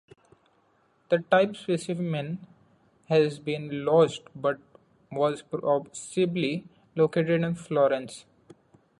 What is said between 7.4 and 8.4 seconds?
in Florence.